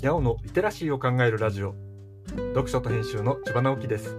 [0.00, 1.74] にゃおのリテラシーを考えるラジオ。
[2.54, 4.16] 読書と編集の千葉直樹です。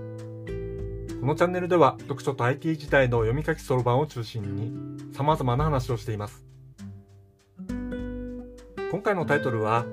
[1.22, 4.74] このチャンネルでは読書と IT 時代の読み書きそろばんを中心に
[5.14, 6.46] 様々な話をしています。
[8.92, 9.86] 今回のタイトルは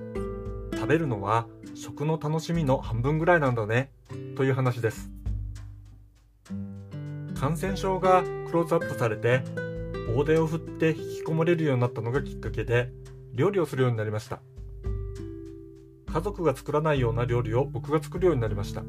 [0.74, 1.46] 食べるのは
[1.76, 3.92] 食の楽しみの半分ぐらいなんだね
[4.36, 5.08] という話です。
[7.38, 9.44] 感染症がクローズアップされて
[10.16, 12.90] 大手を振って引きこもれるようになったのがきっかけで
[13.34, 14.40] 料理をするようになりました。
[16.16, 18.82] 家族が作らないような料理を僕が作るようになりました。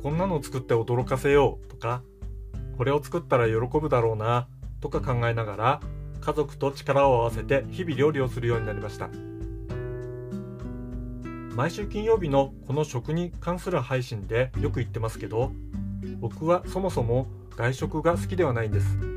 [0.00, 2.04] こんなのを作って驚かせようとか
[2.78, 4.46] これを作ったら喜ぶだろうな
[4.80, 5.80] とか考えながら
[6.20, 9.08] 家族と力を合わせて日々料理をするようになりました。
[11.56, 15.50] 毎週金曜日のこの食に関する配信でよく言ってますけど
[16.20, 19.11] 僕はそもそも外食が好きではないんです。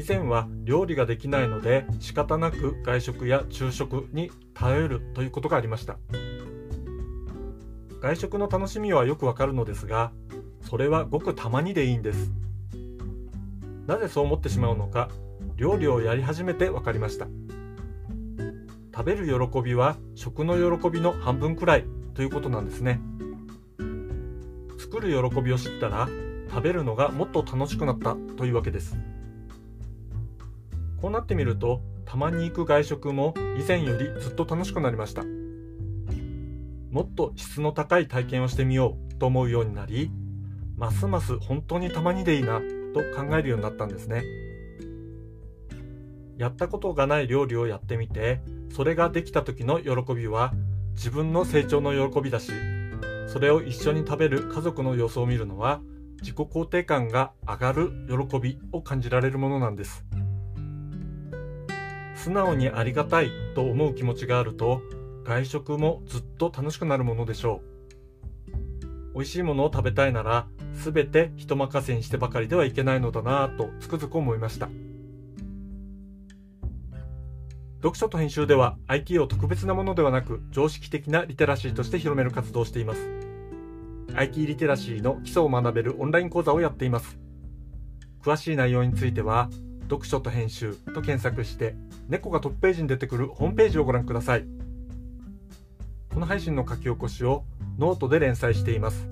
[0.00, 5.98] 以前は料理ができないので仕方なく外食や昼食に頼るということがありました。
[8.00, 10.10] 外食の楽しみはよくわかるのですが
[10.62, 12.32] それはごくたまにでいいんです。
[13.86, 15.10] なぜそう思ってしまうのか
[15.56, 17.26] 料理をやり始めて分かりました。
[18.96, 23.02] 食べる喜びは食の喜びの半分くらいということなんですね。
[24.78, 26.08] 作る喜びを知ったら
[26.48, 28.96] 食べるのがもっと楽しくなったというわけです。
[31.00, 35.24] こうなってみるとたまに行く外食も以前よりずっと楽しくなりました。
[36.90, 40.10] もっと質の高い体験をしてみようと思うようになり
[40.76, 42.60] ますます本当にたまにでいいな
[42.94, 44.24] と考えるようになったんですね。
[46.36, 48.40] やったことがない料理をやってみて
[48.74, 50.54] それができた時の喜びは
[50.94, 52.50] 自分の成長の喜びだし
[53.26, 55.82] それを一緒に食べる家族の様子を見るのは
[56.22, 60.06] 自己肯定感が上がる喜びを感じられるものなんです。
[62.22, 64.82] 素直にありがたいと思う気持ちがあると
[65.24, 67.62] 外食もずっと楽しくなるものでしょ
[68.44, 69.14] う。
[69.14, 74.68] 美味しいものを食べたいなら全て人任せにしてばかりではいけないのだなぁとつくづく思いました。
[77.78, 83.00] 読書と編集では IT を特別なものではなく常識的なリテラシーとして広める活動をしています。
[84.14, 87.18] IT リテラシーの基礎を学べるオンライン講座をやっています。
[88.22, 89.48] 詳しい内容については
[89.84, 91.74] 読書と編集と検索して
[92.10, 94.44] 猫がトップページに出てくるホームページをご覧ください。
[96.12, 97.44] この配信の書き起こしを
[97.78, 99.06] ノートで連載しています。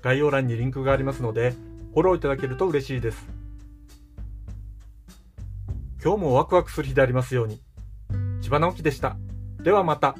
[0.00, 1.50] 概要欄にリンクがありますので
[1.92, 3.28] フォローいただけると嬉しいです。
[6.02, 7.60] 今日もワクワクする日でありますように。
[8.40, 9.18] 千葉直樹でした。
[9.62, 10.16] ではまた。